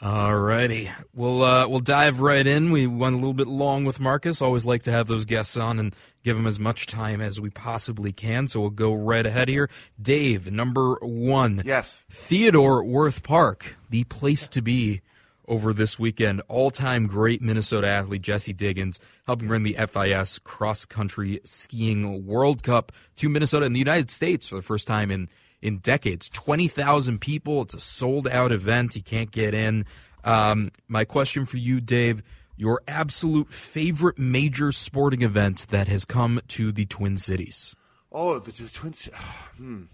[0.00, 2.70] Alrighty, we'll uh, we'll dive right in.
[2.70, 4.40] We went a little bit long with Marcus.
[4.40, 7.50] Always like to have those guests on and give them as much time as we
[7.50, 8.46] possibly can.
[8.46, 9.68] So we'll go right ahead here.
[10.00, 11.62] Dave, number one.
[11.64, 12.04] Yes.
[12.08, 15.00] Theodore Wirth Park, the place to be
[15.48, 16.42] over this weekend.
[16.46, 22.92] All-time great Minnesota athlete Jesse Diggins helping bring the FIS cross country skiing World Cup
[23.16, 25.28] to Minnesota and the United States for the first time in
[25.62, 26.28] in decades.
[26.28, 27.62] 20,000 people.
[27.62, 28.96] It's a sold out event.
[28.96, 29.84] You can't get in.
[30.24, 32.22] Um, my question for you, Dave
[32.58, 37.74] your absolute favorite major sporting event that has come to the Twin Cities?
[38.10, 39.18] Oh, the, the Twin Cities.
[39.56, 39.84] Hmm.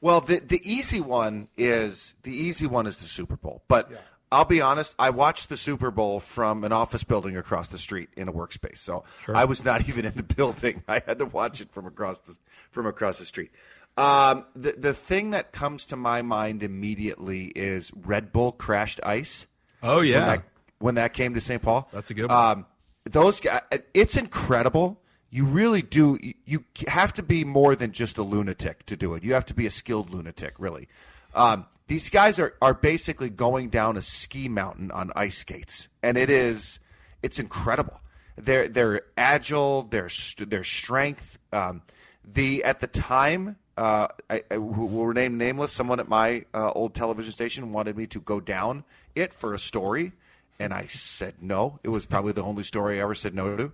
[0.00, 3.62] Well, the the easy one is the easy one is the Super Bowl.
[3.68, 3.98] But yeah.
[4.30, 8.08] I'll be honest, I watched the Super Bowl from an office building across the street
[8.16, 8.78] in a workspace.
[8.78, 9.36] So sure.
[9.36, 10.82] I was not even in the building.
[10.88, 12.36] I had to watch it from across the
[12.72, 13.52] from across the street.
[13.96, 19.46] Um, the the thing that comes to my mind immediately is Red Bull crashed ice.
[19.82, 20.44] Oh yeah, when that,
[20.78, 21.62] when that came to St.
[21.62, 22.36] Paul, that's a good one.
[22.36, 22.66] Um,
[23.04, 23.60] those guys,
[23.92, 25.00] it's incredible.
[25.30, 26.18] You really do.
[26.44, 29.22] You have to be more than just a lunatic to do it.
[29.22, 30.88] You have to be a skilled lunatic, really.
[31.34, 36.16] Um, these guys are, are basically going down a ski mountain on ice skates, and
[36.16, 36.80] it is
[37.22, 38.00] it's incredible.
[38.36, 39.82] They're they're agile.
[39.82, 41.38] Their their strength.
[41.52, 41.82] Um,
[42.24, 46.94] the at the time uh, I, I, will remain nameless, someone at my uh, old
[46.94, 50.12] television station wanted me to go down it for a story,
[50.58, 51.80] and I said no.
[51.82, 53.64] It was probably the only story I ever said no to.
[53.64, 53.72] I'm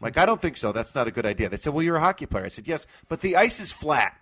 [0.00, 0.72] like, I don't think so.
[0.72, 1.48] That's not a good idea.
[1.48, 2.44] They said, well, you're a hockey player.
[2.44, 4.16] I said, yes, but the ice is flat.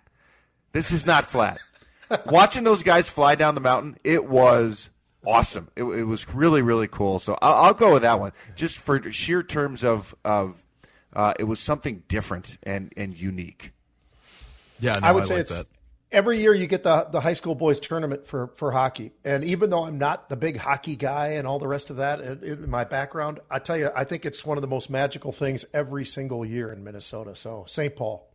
[0.73, 1.59] This is not flat.
[2.27, 4.89] Watching those guys fly down the mountain, it was
[5.27, 5.69] awesome.
[5.77, 7.19] It, it was really, really cool.
[7.19, 10.65] So I'll, I'll, go with that one, just for sheer terms of of
[11.13, 13.73] uh, it was something different and and unique.
[14.79, 15.67] Yeah, no, I would I say like it's that.
[16.13, 19.71] every year you get the the high school boys tournament for for hockey, and even
[19.71, 22.71] though I'm not the big hockey guy and all the rest of that in, in
[22.71, 26.05] my background, I tell you, I think it's one of the most magical things every
[26.05, 27.35] single year in Minnesota.
[27.35, 27.95] So St.
[27.95, 28.28] Paul.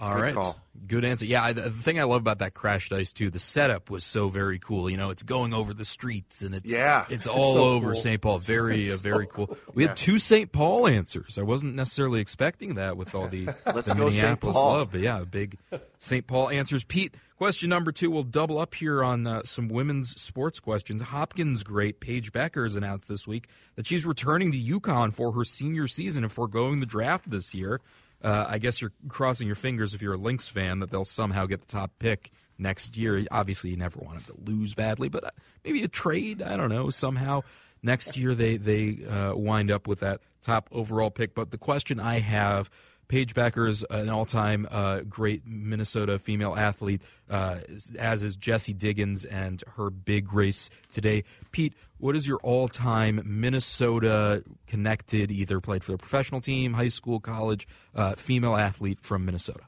[0.00, 0.58] All Good right, call.
[0.88, 1.24] Good answer.
[1.24, 4.28] Yeah, I, the thing I love about that Crashed Ice too, the setup was so
[4.28, 4.90] very cool.
[4.90, 8.00] You know, it's going over the streets and it's yeah, it's all so over cool.
[8.00, 8.20] St.
[8.20, 8.38] Paul.
[8.40, 9.46] Very, uh, very cool.
[9.46, 9.58] cool.
[9.72, 9.90] We yeah.
[9.90, 10.50] had two St.
[10.50, 11.38] Paul answers.
[11.38, 14.72] I wasn't necessarily expecting that with all the, Let's the go Minneapolis Paul.
[14.72, 15.58] love, but yeah, big
[15.98, 16.26] St.
[16.26, 16.82] Paul answers.
[16.82, 18.10] Pete, question number two.
[18.10, 21.02] We'll double up here on uh, some women's sports questions.
[21.02, 25.44] Hopkins great Paige Bueckers has announced this week that she's returning to UConn for her
[25.44, 27.80] senior season and foregoing the draft this year.
[28.24, 31.44] Uh, I guess you're crossing your fingers if you're a Lynx fan that they'll somehow
[31.44, 33.24] get the top pick next year.
[33.30, 35.30] Obviously, you never want them to lose badly, but uh,
[35.64, 36.40] maybe a trade.
[36.40, 36.88] I don't know.
[36.88, 37.42] Somehow
[37.82, 41.34] next year they they uh, wind up with that top overall pick.
[41.34, 42.70] But the question I have
[43.14, 47.58] Paige Bueckers, an all-time uh, great Minnesota female athlete, uh,
[47.96, 51.22] as is Jesse Diggins and her big race today.
[51.52, 57.20] Pete, what is your all-time Minnesota connected, either played for the professional team, high school,
[57.20, 59.62] college, uh, female athlete from Minnesota?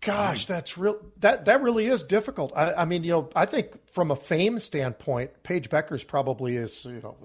[0.00, 1.04] Gosh, that's real.
[1.18, 2.52] That that really is difficult.
[2.54, 6.84] I, I, mean, you know, I think from a fame standpoint, Paige Bueckers probably is,
[6.84, 7.16] you know,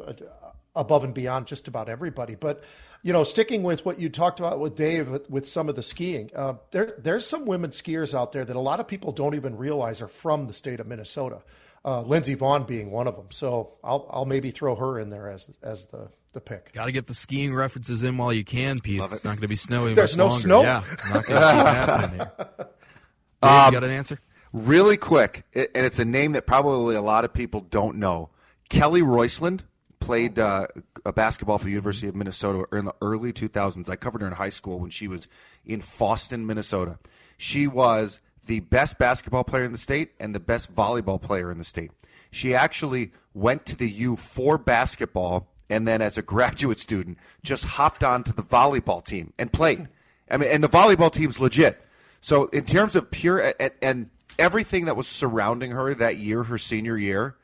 [0.75, 2.33] above and beyond just about everybody.
[2.33, 2.63] But
[3.05, 6.31] you know, sticking with what you talked about with Dave with some of the skiing,
[6.35, 9.55] uh, there there's some women skiers out there that a lot of people don't even
[9.55, 11.43] realize are from the state of Minnesota.
[11.85, 13.27] Uh, Lindsey Vonn being one of them.
[13.29, 16.73] So I'll I'll maybe throw her in there as as the the pick.
[16.73, 18.99] Got to get the skiing references in while you can, Pete.
[18.99, 19.25] Love it's it.
[19.25, 19.93] not going to be snowing.
[19.93, 20.41] There's much no longer.
[20.41, 20.61] snow?
[20.63, 22.31] Yeah, not going to keep happening here.
[22.57, 24.17] Dave, Um, you got an answer?
[24.51, 28.29] Really quick, and it's a name that probably a lot of people don't know.
[28.69, 29.63] Kelly Roysland
[30.05, 30.67] played uh,
[31.15, 33.89] basketball for the University of Minnesota in the early 2000s.
[33.89, 35.27] I covered her in high school when she was
[35.65, 36.99] in Fosston, Minnesota.
[37.37, 41.57] She was the best basketball player in the state and the best volleyball player in
[41.57, 41.91] the state.
[42.29, 47.63] She actually went to the U for basketball and then as a graduate student just
[47.63, 49.87] hopped onto the volleyball team and played.
[50.29, 51.83] I mean, and the volleyball team's legit.
[52.21, 56.97] So in terms of pure and everything that was surrounding her that year, her senior
[56.97, 57.35] year,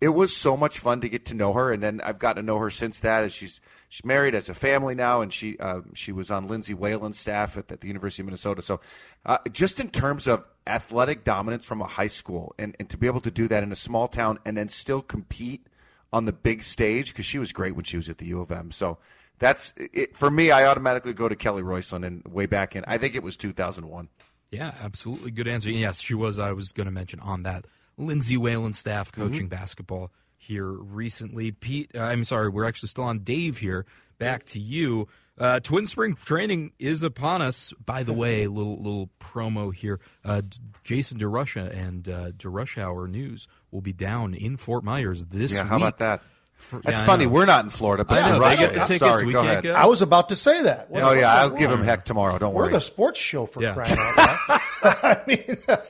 [0.00, 1.72] it was so much fun to get to know her.
[1.72, 4.54] And then I've gotten to know her since that as she's she's married, as a
[4.54, 8.22] family now, and she uh, she was on Lindsay Whalen's staff at, at the University
[8.22, 8.62] of Minnesota.
[8.62, 8.80] So
[9.26, 13.06] uh, just in terms of athletic dominance from a high school, and, and to be
[13.06, 15.66] able to do that in a small town and then still compete
[16.12, 18.50] on the big stage because she was great when she was at the U of
[18.50, 18.70] M.
[18.70, 18.98] So
[19.38, 20.50] that's it, for me.
[20.50, 22.84] I automatically go to Kelly Roysland and way back in.
[22.86, 24.08] I think it was 2001.
[24.50, 25.70] Yeah, absolutely good answer.
[25.70, 26.38] Yes, she was.
[26.38, 27.66] I was going to mention on that
[27.98, 29.48] Lindsay Whalen staff coaching mm-hmm.
[29.48, 31.50] basketball here recently.
[31.50, 33.84] Pete, uh, I'm sorry, we're actually still on Dave here.
[34.18, 35.08] Back to you.
[35.36, 37.72] Uh, Twin Spring training is upon us.
[37.84, 40.00] By the way, little little promo here.
[40.24, 40.42] Uh,
[40.82, 45.56] Jason DeRusha and uh, DeRush Hour News will be down in Fort Myers this week.
[45.56, 45.70] yeah, week.
[45.70, 46.22] how about that?
[46.58, 47.26] For, That's yeah, funny.
[47.26, 48.98] We're not in Florida, but I know, they get the tickets.
[48.98, 49.62] Sorry, we go can't ahead.
[49.64, 49.72] go.
[49.74, 50.90] I was about to say that.
[50.90, 52.36] What, oh yeah, I'll give him heck tomorrow.
[52.38, 52.66] Don't worry.
[52.66, 53.74] We're the sports show for Yeah.
[53.74, 54.60] crying out loud.
[54.82, 55.38] I mean,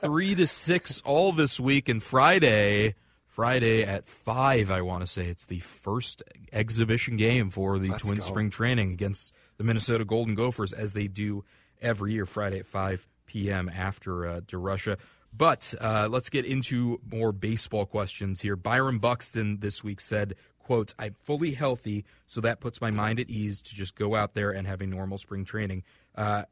[0.03, 2.95] three to six all this week, and Friday,
[3.27, 4.71] Friday at five.
[4.71, 6.23] I want to say it's the first
[6.53, 8.21] exhibition game for the Let's Twin go.
[8.21, 11.45] Spring Training against the Minnesota Golden Gophers, as they do
[11.81, 12.27] every year.
[12.27, 13.69] Friday at five p.m.
[13.75, 14.99] after uh, DeRusha.
[15.37, 18.57] But uh, let's get into more baseball questions here.
[18.57, 20.35] Byron Buxton this week said,
[20.69, 24.35] "quote I'm fully healthy, so that puts my mind at ease to just go out
[24.35, 25.83] there and have a normal spring training."
[26.15, 26.43] Uh,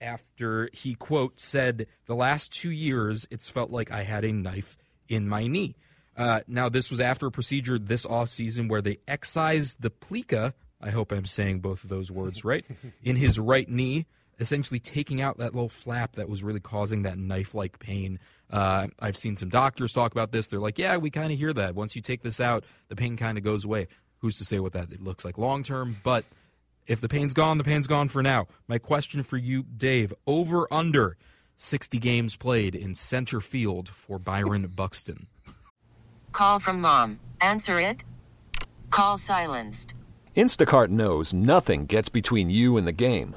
[0.00, 4.76] after he quote said the last two years it's felt like i had a knife
[5.08, 5.74] in my knee
[6.16, 10.54] uh, now this was after a procedure this off season where they excised the plica
[10.80, 12.64] i hope i'm saying both of those words right
[13.02, 14.06] in his right knee
[14.38, 18.18] essentially taking out that little flap that was really causing that knife like pain
[18.50, 21.52] uh, i've seen some doctors talk about this they're like yeah we kind of hear
[21.52, 23.86] that once you take this out the pain kind of goes away
[24.18, 26.24] who's to say what that it looks like long term but
[26.88, 28.48] if the pain's gone, the pain's gone for now.
[28.66, 31.18] My question for you, Dave over under
[31.58, 35.26] 60 games played in center field for Byron Buxton.
[36.32, 37.20] Call from mom.
[37.42, 38.04] Answer it.
[38.90, 39.94] Call silenced.
[40.34, 43.36] Instacart knows nothing gets between you and the game.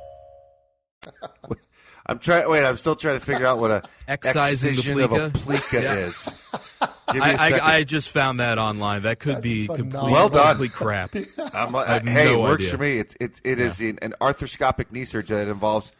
[2.05, 2.49] I'm trying.
[2.49, 5.61] Wait, I'm still trying to figure out what a Excising the excision of a plica?
[5.61, 6.51] plica is.
[7.13, 7.59] Give me a I, second.
[7.61, 9.03] I, I just found that online.
[9.03, 10.11] That could be complete, phenomenal.
[10.11, 10.47] Well done.
[10.57, 11.11] complete crap.
[11.53, 12.71] I'm, have hey, no it works idea.
[12.71, 12.99] for me.
[12.99, 15.91] It's it's it is an, an arthroscopic knee surgery that involves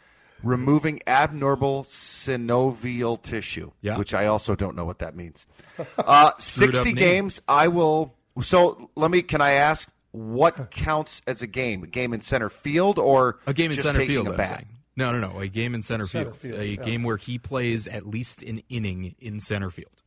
[0.44, 3.98] removing abnormal synovial tissue, Yeah.
[3.98, 5.46] which I also don't know what that means.
[5.98, 7.00] Uh, Screwed up Sixty knee.
[7.00, 7.42] games.
[7.48, 8.16] I will.
[8.42, 9.22] So let me.
[9.22, 11.84] Can I ask what counts as a game?
[11.84, 14.38] A game in center field or A game in just center taking field, a I'm
[14.38, 14.66] bat?
[14.98, 15.12] Saying.
[15.12, 15.40] No, no, no.
[15.40, 16.42] A game in center, Center field.
[16.42, 16.76] field, A yeah.
[16.84, 20.02] game where he plays at least an inning in center field.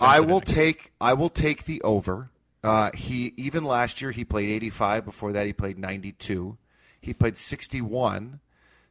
[0.00, 0.40] I will inning.
[0.42, 2.30] take I will take the over.
[2.62, 5.04] Uh, he even last year he played 85.
[5.04, 6.56] Before that he played 92.
[7.00, 8.40] He played 61.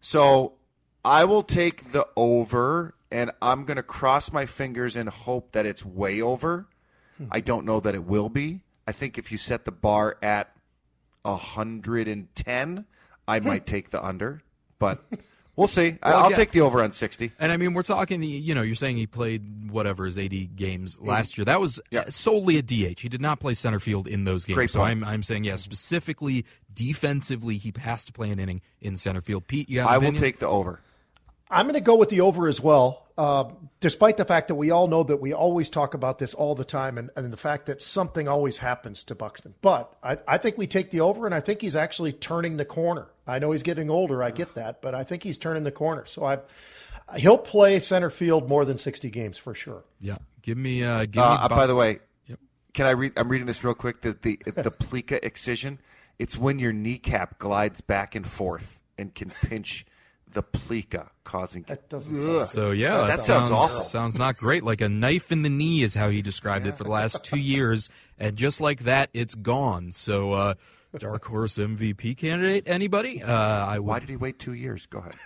[0.02, 0.54] So
[1.06, 5.66] I will take the over, and I'm going to cross my fingers and hope that
[5.66, 6.68] it's way over.
[7.32, 8.62] I don't know that it will be.
[8.88, 10.56] I think if you set the bar at
[11.24, 12.86] 110,
[13.28, 14.42] I might take the under,
[14.80, 15.04] but
[15.60, 15.98] We'll see.
[16.02, 16.38] I- Well, I'll yeah.
[16.38, 17.34] take the over on 60.
[17.38, 18.24] And I mean, we're talking.
[18.24, 21.46] You know, you're saying he played whatever his 80 games last year.
[21.46, 22.06] That was Yeah.
[22.10, 23.02] solely a DH.
[23.02, 24.56] He did not play center field in those games.
[24.56, 24.82] Great so.
[24.82, 29.48] I'm I'm saying yeah, specifically defensively, he has to play an inning in center field.
[29.48, 30.80] Pete, you got I will take the over.
[31.52, 33.46] I'm going to go with the over as well, uh,
[33.80, 36.64] despite the fact that we all know that we always talk about this all the
[36.64, 39.56] time and, and the fact that something always happens to Buxton.
[39.64, 42.66] But I, I think we take the over, and I think he's actually turning the
[42.66, 43.08] corner.
[43.30, 46.06] I know he's getting older, I get that, but I think he's turning the corner.
[46.06, 46.40] So I,
[47.18, 49.84] he'll play center field more than 60 games for sure.
[50.00, 50.84] Yeah, give me.
[50.84, 51.40] Uh, give Uh, me.
[51.44, 52.40] uh, by the way, Yep.
[52.74, 53.14] can I read?
[53.18, 54.02] I'm reading this real quick.
[54.02, 55.80] The the, the plica excision.
[56.18, 59.86] It's when your kneecap glides back and forth and can pinch
[60.32, 61.64] the plica, causing.
[61.64, 63.84] That doesn't sound So yeah, That that, sounds sounds awful.
[63.86, 64.64] sounds not great.
[64.64, 67.40] Like a knife in the knee is how he described it for the last two
[67.40, 69.92] years, and just like that, it's gone.
[69.94, 70.54] So, uh,
[70.98, 73.22] dark horse MVP candidate, anybody?
[73.24, 74.86] Uh, I would Why did he wait two years?
[74.86, 75.16] Go ahead.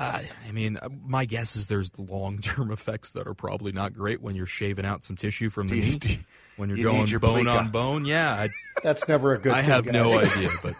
[0.00, 3.92] Uh, I mean, uh, my guess is there's long term effects that are probably not
[3.92, 5.98] great when you're shaving out some tissue from the you- knee.
[6.04, 6.18] you-
[6.54, 8.48] when you're you going your bone on bone, yeah, I,
[8.84, 10.74] That's never a good I thing, have no idea, but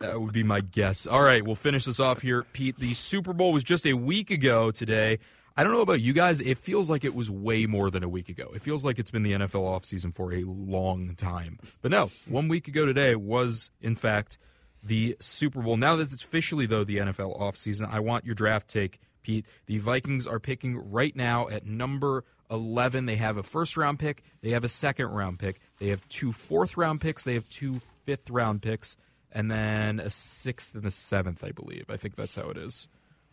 [0.00, 1.06] that would be my guess.
[1.06, 2.76] All right, we'll finish this off here, Pete.
[2.76, 5.18] The Super Bowl was just a week ago today.
[5.56, 6.40] I don't know about you guys.
[6.40, 8.50] It feels like it was way more than a week ago.
[8.54, 11.58] It feels like it's been the NFL offseason for a long time.
[11.82, 14.38] But no, one week ago today was, in fact,
[14.82, 15.76] the Super Bowl.
[15.76, 19.46] Now that it's officially, though, the NFL offseason, I want your draft take, Pete.
[19.66, 23.06] The Vikings are picking right now at number 11.
[23.06, 26.32] They have a first round pick, they have a second round pick, they have two
[26.32, 28.96] fourth round picks, they have two fifth round picks,
[29.30, 31.86] and then a sixth and a seventh, I believe.
[31.88, 32.88] I think that's how it is.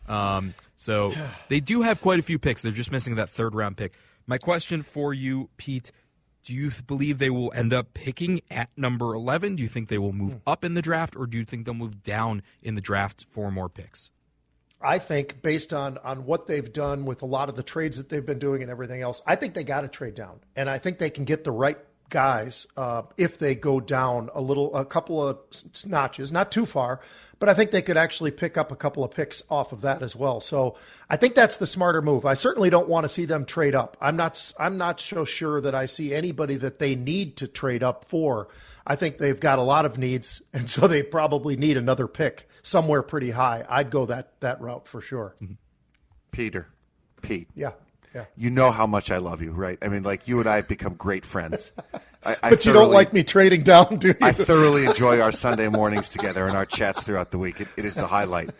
[0.08, 1.12] Um, so
[1.48, 2.62] they do have quite a few picks.
[2.62, 3.94] They're just missing that third round pick.
[4.26, 5.92] My question for you, Pete.
[6.42, 9.56] Do you believe they will end up picking at number 11?
[9.56, 11.74] Do you think they will move up in the draft, or do you think they'll
[11.74, 14.10] move down in the draft for more picks?
[14.80, 18.08] I think based on on what they've done with a lot of the trades that
[18.08, 20.78] they've been doing and everything else, I think they got to trade down, and I
[20.78, 21.76] think they can get the right
[22.10, 25.38] guys uh, if they go down a little, a couple of
[25.86, 27.00] notches, not too far,
[27.38, 30.02] but I think they could actually pick up a couple of picks off of that
[30.02, 30.40] as well.
[30.40, 30.76] So
[31.08, 32.26] I think that's the smarter move.
[32.26, 33.96] I certainly don't want to see them trade up.
[34.00, 34.52] I'm not.
[34.58, 38.48] I'm not so sure that I see anybody that they need to trade up for.
[38.86, 42.48] I think they've got a lot of needs, and so they probably need another pick
[42.62, 43.64] somewhere pretty high.
[43.68, 45.34] I'd go that that route for sure.
[46.30, 46.68] Peter,
[47.22, 47.48] Pete.
[47.54, 47.72] Yeah,
[48.14, 48.24] yeah.
[48.36, 49.78] You know how much I love you, right?
[49.82, 51.70] I mean, like you and I have become great friends.
[52.24, 54.14] I, I But you don't like me trading down, do you?
[54.20, 57.60] I thoroughly enjoy our Sunday mornings together and our chats throughout the week.
[57.60, 58.50] It, it is the highlight.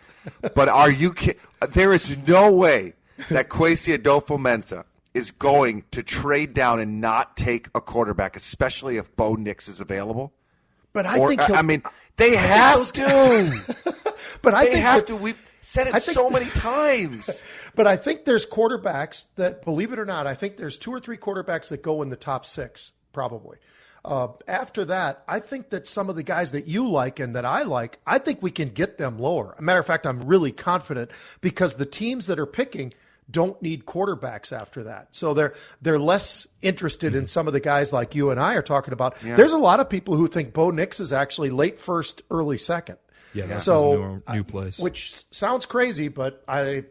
[0.55, 1.13] But are you?
[1.13, 1.35] Ki-
[1.73, 2.93] there is no way
[3.29, 9.15] that Kwesi Adofo-Mensah is going to trade down and not take a quarterback, especially if
[9.15, 10.31] Bo Nix is available.
[10.93, 11.83] but I or think I, I mean,
[12.17, 13.51] they have to.
[14.41, 15.15] but I They think have that- to.
[15.17, 17.41] We've said it think- so many times.
[17.75, 20.99] But I think there's quarterbacks that, believe it or not, I think there's two or
[20.99, 23.57] three quarterbacks that go in the top six, probably.
[24.03, 27.45] Uh, after that, I think that some of the guys that you like and that
[27.45, 29.53] I like, I think we can get them lower.
[29.57, 32.93] A matter of fact, I'm really confident because the teams that are picking
[33.29, 35.09] don't need quarterbacks after that.
[35.11, 38.61] So they're they're less interested in some of the guys like you and I are
[38.61, 39.15] talking about.
[39.21, 42.97] There's a lot of people who think Bo Nix is actually late first, early second.
[43.33, 44.77] Yeah, so new, new place.
[44.79, 46.81] which sounds crazy, but I, uh,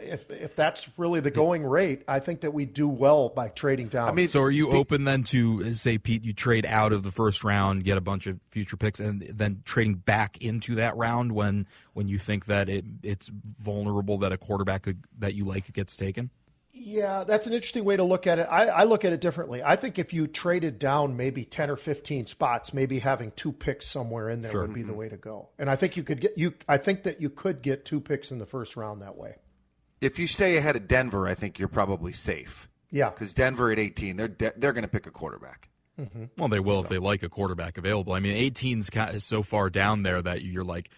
[0.00, 3.88] if if that's really the going rate, I think that we do well by trading
[3.88, 4.08] down.
[4.08, 7.02] I mean, so are you open then to uh, say, Pete, you trade out of
[7.02, 10.96] the first round, get a bunch of future picks, and then trading back into that
[10.96, 15.44] round when when you think that it it's vulnerable that a quarterback could, that you
[15.44, 16.30] like gets taken?
[16.76, 18.48] yeah, that's an interesting way to look at it.
[18.50, 19.62] I, I look at it differently.
[19.62, 23.86] I think if you traded down maybe ten or fifteen spots, maybe having two picks
[23.86, 25.48] somewhere in there would be the way to go.
[25.58, 26.52] And I think you could get you.
[26.68, 29.36] I think that you could get two picks in the first round that way.
[30.00, 32.68] If you stay ahead of Denver, I think you're probably safe.
[32.90, 33.10] Yeah.
[33.10, 35.68] because Denver at 18, they're de- they're going to pick a quarterback.
[35.98, 36.24] Mm-hmm.
[36.36, 38.12] Well, they will if they like a quarterback available.
[38.12, 40.90] I mean, 18's kind of so far down there that you're like,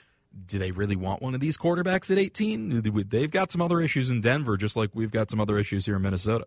[0.47, 2.83] do they really want one of these quarterbacks at 18?
[3.09, 5.97] They've got some other issues in Denver, just like we've got some other issues here
[5.97, 6.47] in Minnesota.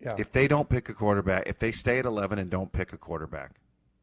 [0.00, 0.16] Yeah.
[0.18, 2.98] If they don't pick a quarterback, if they stay at 11 and don't pick a
[2.98, 3.52] quarterback,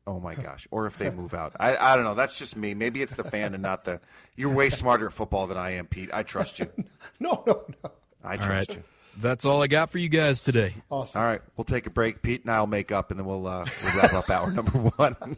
[0.09, 0.67] oh my gosh.
[0.71, 1.55] Or if they move out.
[1.59, 2.15] I, I don't know.
[2.15, 2.73] That's just me.
[2.73, 4.01] Maybe it's the fan and not the.
[4.35, 6.09] You're way smarter at football than I am, Pete.
[6.11, 6.67] I trust you.
[7.21, 7.91] No, no, no.
[8.23, 8.77] I trust right.
[8.77, 8.83] you.
[9.21, 10.73] That's all I got for you guys today.
[10.89, 11.21] Awesome.
[11.21, 11.41] All right.
[11.57, 12.21] We'll take a break.
[12.21, 14.71] Pete and I will make up, and then we'll, uh, we'll wrap up hour number
[14.71, 15.15] one.